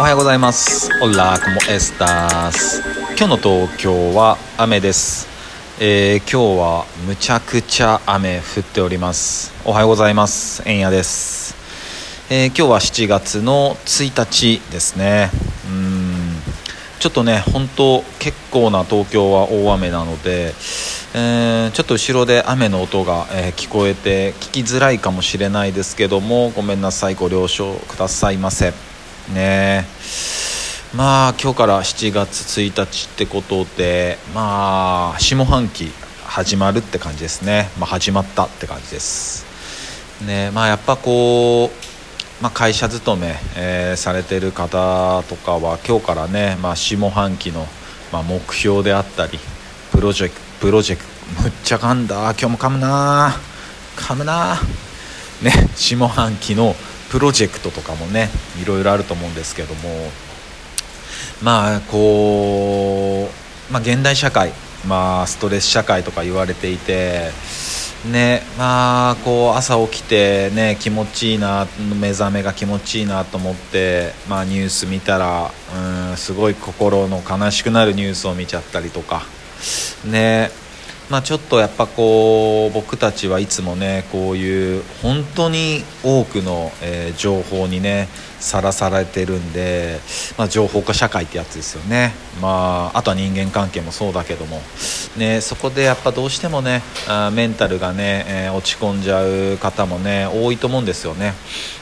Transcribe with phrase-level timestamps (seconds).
[0.00, 0.88] おはようございます。
[1.02, 2.80] オラコモエスタス
[3.18, 5.28] 今日の東京は雨です、
[5.78, 9.52] えー今日はむちゃくちゃ雨降っております。
[9.62, 10.62] おはようございます。
[10.64, 11.54] えんやです、
[12.30, 15.28] えー今日は7月の1日ですね。
[15.68, 16.32] うん。
[16.98, 20.54] ちょっとね本当結構な東京は大雨なので、
[21.14, 27.16] えーちょっと後ろで雨の音が、えー聞こえて聞きづらいかもしれないですけどもごめんなさい。
[27.16, 28.72] ご了承くださいませ。
[29.30, 29.86] ね。
[30.94, 35.88] まあ今日から7月1日ってことでまあ下半期
[36.24, 39.44] 始まるって感じですね、まあ、始まったって感じです。
[40.26, 47.66] ねまあやっぱこう、まあ、会社勤め、えーされてる方とかは今日からね、まあ、下半期の、
[48.12, 49.38] ま、目標であったり
[49.92, 52.16] プロジェクトプロジェクトむっちゃ噛んだ。
[52.16, 53.34] 今日も噛むな
[53.96, 54.56] 噛むな
[55.42, 56.74] ね下半期の
[57.10, 58.28] プロジェクトとかもね
[58.62, 59.80] いろいろあると思うんですけども
[61.42, 63.28] まあこ
[63.70, 64.52] う、まあ、現代社会、
[64.86, 67.30] まあ、ストレス社会とか言われていて
[68.10, 71.66] ねまあこう朝起きてね気持ちいいな
[72.00, 75.50] 目覚めが気持ちいいなと思って、まあ、ニュース見たら
[76.10, 79.22] うんすごい心の悲しくなるニュースを見ちゃったりとか
[80.04, 80.50] ね
[81.10, 88.08] まあ、ちょっとやっぱこう僕たちはいつもねこういう本当に多くの、えー情報にね
[88.40, 90.00] さらされてるんで、
[90.36, 94.60] まあ、情報化社会ってやつですよね、まあ、あとは人間関係もそうだけども、
[95.16, 101.34] ね、そこでやっぱどうしてもねあメンタルがね、えー落ち込んじゃう方もね多いと思うんですよね。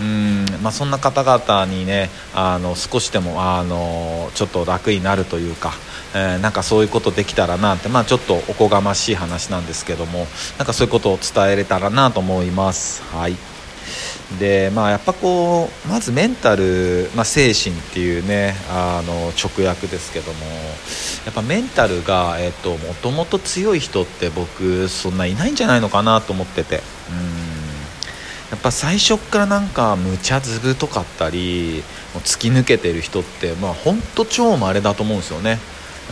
[0.00, 5.72] うん、まあ、そんな方々にねあの少しでもあのちょっと楽になるというか
[6.14, 10.26] えーなんかそういうことできたらなって、まあ、ちょっとおこがましい話なんですけども
[10.58, 13.02] なんかそういうことを伝えれたらなと思います。
[13.14, 13.49] はい。
[14.38, 20.38] でまあ、やっぱこうまずメンタル、まあ、精神っていうねあの直訳ですけども
[21.26, 26.76] やっぱメンタルが、えっと、もと強い人って僕そんないないんじゃないのかなと思ってて。
[26.76, 26.78] う
[27.36, 27.60] ん。
[28.50, 31.84] やっぱ最初からなんか無茶ずぶとかったり
[32.14, 35.58] もう突き抜けてる人ってまあ本当超稀だと思うんですよね、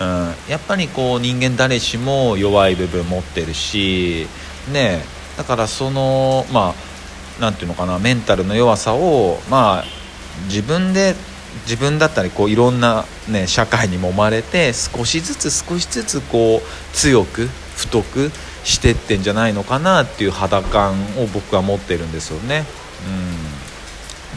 [0.00, 0.06] うん、
[0.48, 4.28] やっぱりこう人間誰しも弱い部分持ってるし
[4.72, 5.02] ね
[5.36, 6.87] だからそのまあ
[7.40, 9.84] なんていうのかなメンタルの弱さをまあ
[10.44, 11.14] 自分で
[11.64, 18.30] 自分だったりこういろんな、ね、社会にもまれて少しずつ少しずつこう強く太く
[18.64, 22.64] してってんじゃないのかなっていう肌感を僕は持ってるんですよね。
[23.06, 23.47] うん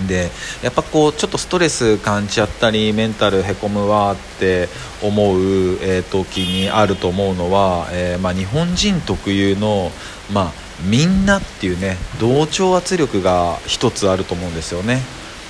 [0.08, 0.30] で
[0.62, 4.70] やっぱこうちょっとストレス感じちゃったりメンタルへこむわって
[5.02, 5.38] 思う、
[5.82, 9.92] えー時にあると思うのは、えーまあ、日本人特有の、
[10.32, 10.52] まあ、
[10.84, 15.02] みんなっていうね同調圧力が一つあると思うんですよね。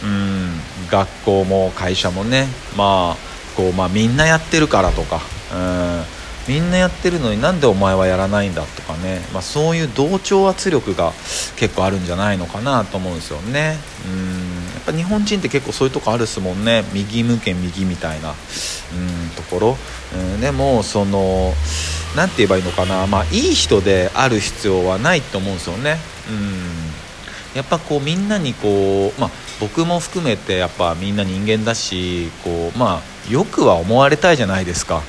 [0.04, 0.60] うん。
[0.90, 3.18] 学校も会社もね、まあ
[3.56, 5.22] こうまあ、みんなやってるからとか、
[5.54, 6.04] うん、
[6.48, 11.12] みんなやってるのになんでお前はやらないんだとかね、まあ、そういう同調圧力が
[11.56, 13.78] 結構あるんじゃないのかなと思うんですよね。
[14.08, 14.74] うん。
[14.74, 16.84] やっぱ日本人って結構そういうとこあるっすもんね。
[16.94, 18.30] 右向け右みたいな。
[18.30, 19.78] うんところ、
[20.14, 21.54] うん、でもその
[22.16, 25.98] なんて言えばいいのかな、まあ、いい人である必要はないと思うんですよね。
[26.30, 27.56] うん。
[27.56, 35.02] やっぱこうみんなにこう、まあ、僕も含めてやっぱみんな人間だしこう、まあ、よくは思われたいじゃないですか。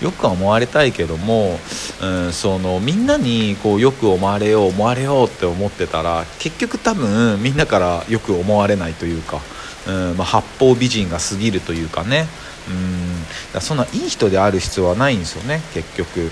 [0.00, 1.58] よくは思われたいけども、
[2.00, 9.40] うん、そのみんなにこうよく思われよう思われようって思ってたら結局多分みんなからよく思われないというか、
[9.86, 12.26] うんまあ、八方美人が過ぎるというかね
[12.68, 13.22] うん
[13.52, 16.30] だかそんないい人である必要はないんですよね結局、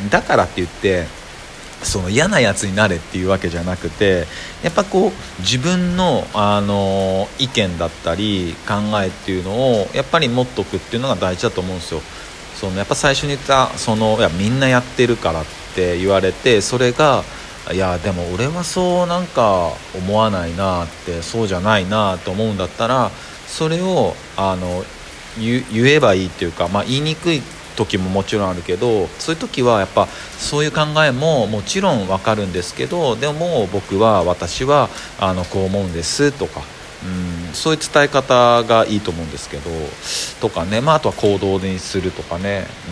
[0.00, 1.06] うん、だからって言って
[1.82, 4.26] その嫌なやつになれっていうわけじゃなくて
[4.62, 12.00] やっぱこう自分の、あの意見だったり考えっていうのをやっぱり持っとくっていうのが大事だと思うんですよ。
[12.60, 15.44] そのやっぱ最初に言ったそのいやみんなやってるからっ
[15.74, 17.24] て言われてそれが
[17.72, 23.10] いやでも俺はそうなんか思わないなってそうじゃないなと思うんだったら
[23.46, 24.84] それをあの
[25.38, 27.40] 言えばいいっていうか、まあ、言いにくい
[27.76, 36.60] 時ももちろんあるけどそういう時はやっぱそういう考えももちろんわかるんですけどでも僕は私はあのこう思うんですとか。
[37.02, 39.70] うん、そういう伝え方がいいと思うんですけど
[40.40, 42.66] とかね、まあ、あとは行動にするとかね。
[42.88, 42.90] う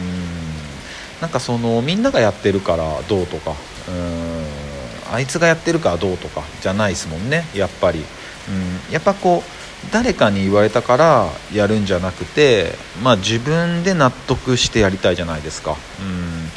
[1.19, 1.20] ん。
[1.20, 3.55] なんかそのみんながやってるからどうとか。
[3.88, 5.14] うん。
[5.14, 6.43] あいつがやってるからどうとか。
[6.60, 7.44] じゃないですもんね。
[7.55, 12.72] やっぱり、うん、やっぱこう誰かに言われたからやるんじゃなくて、
[13.02, 15.76] まあ、自分で納得してやりたいじゃないですか。
[16.00, 16.49] うん。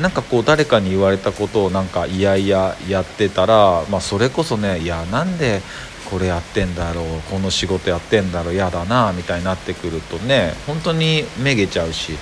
[0.00, 5.62] なんかこう誰かに言われたことをなんかいやいややってたら、まあ、それこそねいやなんで
[6.10, 12.18] これやってんだろうこの仕事やってんだろう嫌だなみたいになってくるとね本当にめげちゃうし、うん、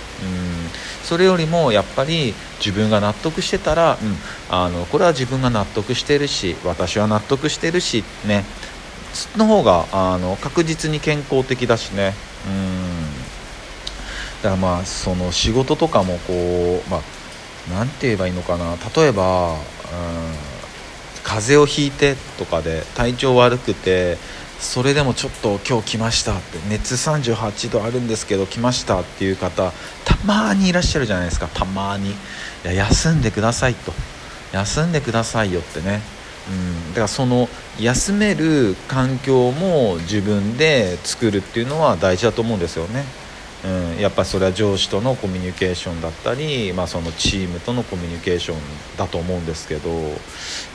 [1.02, 4.17] それよりもやっぱり自分が納得してたら、うん、
[4.50, 8.44] あのこれは自分が納得してるし私は納得してるしね。
[9.37, 12.14] の方があの確実に健康的だしね。
[12.46, 13.02] うん。
[14.43, 17.00] だからまあその仕事とかもこうまあ
[17.70, 18.76] 何て言えばいいのかな。
[18.96, 19.58] 例えば、うん、
[21.32, 24.19] 風邪をひいてとかで体調悪くて
[24.61, 29.73] それでもちょっと今日来ましたって熱38度あるんですけど来ましたっていう方
[30.05, 31.49] たまにいらっしゃるじゃないですか。
[31.49, 32.11] たまに。
[32.11, 32.14] い
[32.64, 33.93] や休んでくださいと。
[34.52, 36.00] 休んでくださいよってね。
[36.50, 36.88] うん。
[36.90, 37.49] だからその
[37.81, 43.05] 休める環境も自分で作るっていうのは大事だと思うんですよね。
[43.64, 48.59] うん、やっぱそれは上司とのコミュニケーションだったり、まあ、そのチームとのコミュニケーション
[48.97, 49.94] だと思うんですけど、う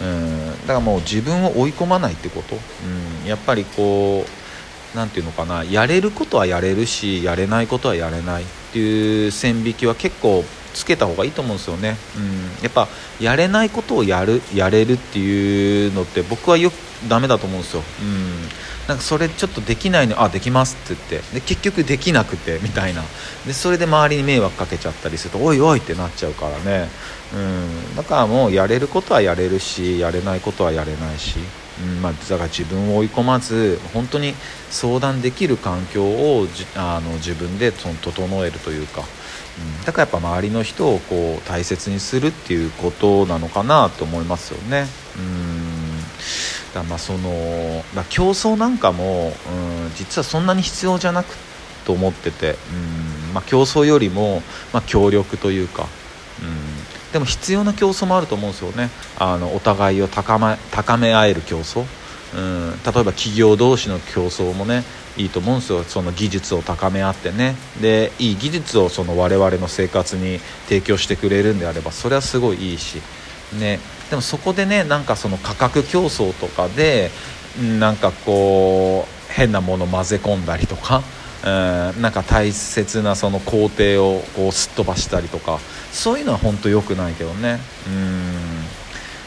[0.05, 12.87] ん、だからもう自分を追い込まないってこと、うん、やっぱりこう何て言うのかなやれることはやれるしやれないことはやれないっていう線引きは結構つけた方がいいと思うんですよね、うん、やっぱ
[13.19, 16.73] やれないことをやるやれるっていうのって僕はよく
[17.09, 23.03] ダメだと思うんですよ、うんなんかそれちょっとできないのあできますって言ってで結局できなくてみたいな。
[23.45, 26.89] でそれで周りに迷惑かけちゃったりするとおいおいってなっちゃうからね、
[27.33, 31.37] うん、だからもうやれることはやれるしやれないことはやれないし、
[31.81, 32.01] うん。
[32.01, 34.33] まあ、だから自分を追い込まず本当に
[34.69, 39.03] 相談できる環境をあの自分でその整えるというか。
[39.59, 44.85] うん、だからやっぱ周りの人をこう大切にするっていうことなのかなと思いますよね。
[45.17, 45.76] うん。
[46.77, 49.31] だまあその、まあ、競争なんかも、うん、
[49.95, 51.35] 実はそんなに必要じゃなく
[51.85, 54.41] と思ってて、うんまあ、競争よりも、
[54.73, 55.87] まあ、協力というか、
[56.41, 58.89] うん、でも必要な競争もあると思うんですよね。
[59.17, 61.85] あのお互いを高め高め合える競争、
[62.35, 64.83] うん、例えば企業同士の競争もね
[65.17, 65.83] いいと思うんですよ。
[65.83, 67.55] その技術を高め合ってね。
[67.81, 73.01] でいい技術をその我々の生活に提供してくれるんであればそれはすごいいいし
[73.53, 73.79] ね。
[74.09, 77.11] でもそこでねなんかその価格競争とかで
[77.79, 81.03] なんかこう変なもの混ぜ込んだりとか、
[81.43, 85.59] うん、なんか大切なその工程をこうすっ飛ばしたりとか
[85.91, 87.59] そういうのは本当良くないけどね。
[87.87, 88.37] うん。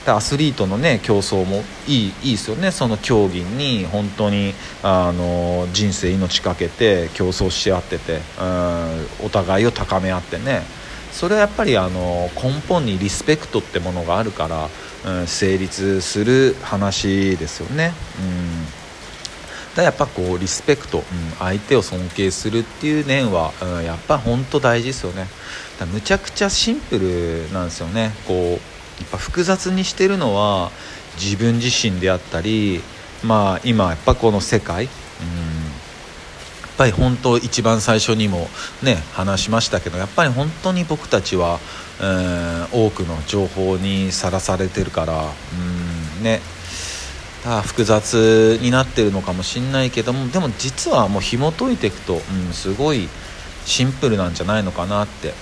[0.06, 2.70] アスリートのね競争もいいいいですよね。
[2.70, 10.62] その競技に本当にあの人生命かけて競争し合っててうんお互いを高め合ってね。
[11.12, 14.68] それはやっぱりあの根本にリスペクトってものがあるから、
[15.20, 17.92] うん、成立する話ですよね。
[18.18, 19.76] うん。
[19.76, 21.04] だやっぱこうリスペクト、うん、
[21.38, 25.26] 相手を尊敬するっていう念は、うん、やっぱ本当大事ですよね。
[25.78, 28.12] だむちゃくちゃシンプルなんですよね。
[28.26, 30.70] こうやっぱ複雑にしてるのは
[31.16, 32.82] 自分自身であったり
[33.22, 34.90] まあ今やっぱこの世界、うん
[36.80, 38.48] ぱり本当一番最初にも
[38.82, 41.60] ね話しましたけどやっぱり本当に僕たちは、
[42.00, 46.40] えー、多くの情報にさらされてるからうんね
[47.44, 53.10] あ複雑になってるのかもしんないけどもでも実はもう紐解いていくと、うん、すごい
[53.66, 55.34] シンプルなんじゃないのかなって、うん、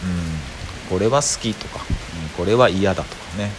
[0.91, 1.85] これは好きとか、
[2.23, 3.53] うん、これは嫌だとかね、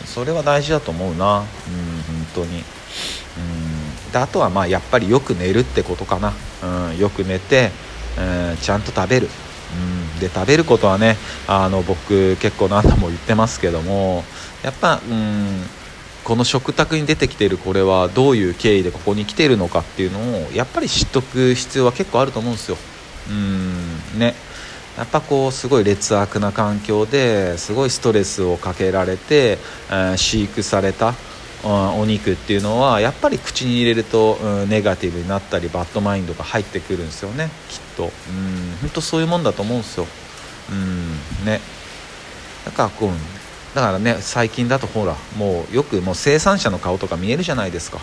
[0.00, 2.62] うん、それは大事だと思うな、うん、本当に。
[4.10, 6.32] であとはまあやっぱりよく寝るってことかな、
[6.90, 7.70] うん、よく寝て、
[8.18, 9.28] うん、ちゃんと食べる、
[10.14, 14.24] うん、で食べることはねあの僕結構何度も言ってますけども
[14.62, 15.62] やっぱ、うん、
[16.24, 22.76] この食卓に出てきてるこれはどういう経緯でここに来てるのかっていうのをやっぱり知っとく必要は結構あると思うんですよ。
[23.30, 24.34] うんね。
[24.98, 29.56] やっぱこうすごい劣悪な環境ですごいストレスをかけられて、
[29.88, 31.14] えー、飼育された
[31.64, 34.36] お肉っていうのはやっぱり口に入れると、
[34.68, 38.04] ネガティブになったりバッドマインドが入ってくるんですよねきっと。
[38.04, 38.10] うん
[38.80, 40.06] 本当そういうもんだと思うんですよ。
[40.70, 41.60] うんね。
[42.64, 43.10] だからこう
[43.74, 48.00] だからね最近だとほらもうよくもう生産者の顔とか見えるじゃないですか、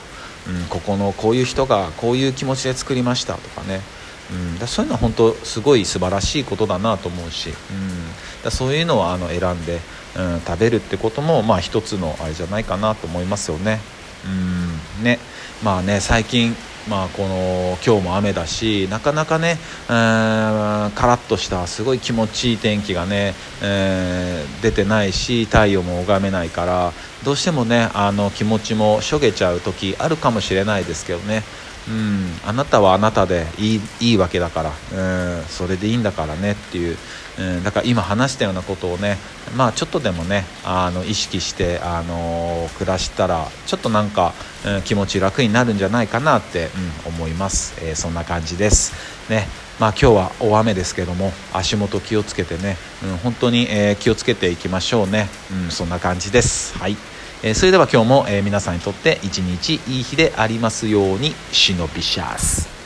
[0.47, 3.81] うん、ここのこういう人がこういう気持ちで作りましたとかね。
[4.29, 9.79] うん、だそういうのは本当すごい素晴らしいことだなと思うし、うん、だそういうのをあの選んで、
[10.17, 13.79] うん、食べるってこともまあ一つのあれじゃないかなと思いますよね。
[14.25, 15.19] うんね
[15.63, 16.55] まあね最近
[16.89, 19.57] まあ、この今日も雨だしなかなかね、
[19.89, 26.93] えー、カラッとしたすごい気持ちいい天気がね、えー、出てないし太陽も拝めないから
[27.25, 31.43] どうしてもねあの気持ちもしょげちゃう時あるかもしれないですけどね
[31.87, 36.97] うん、あなたはあなたでいいいいわけだから、うん、それでいいんだからねっていう、
[37.39, 39.17] うん、だから今話したようなことをね、
[39.55, 44.33] まあ、ちょっとでもねあの意識して、あの暮らしたらちょっとなんか、
[44.65, 46.69] うん、気持ち楽になるんじゃないかなって、
[47.05, 48.93] うん、思います、えー、そんな感じです。
[49.29, 49.47] ね。
[49.79, 56.77] まあ、今日は大雨ですけども足元気をつけてね、うん、本当に、えー、気をつけていきましょうね、うん、そんな感じです。
[56.79, 56.97] はい。
[57.43, 62.76] えー、それでは今日も、え、皆さんにとって一日いい日でありますようにシノビシャス